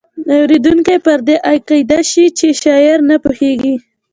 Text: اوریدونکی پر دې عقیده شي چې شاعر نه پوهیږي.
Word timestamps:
اوریدونکی 0.33 0.97
پر 1.05 1.19
دې 1.27 1.35
عقیده 1.51 1.99
شي 2.11 2.25
چې 2.37 2.47
شاعر 2.61 2.97
نه 3.09 3.17
پوهیږي. 3.23 3.75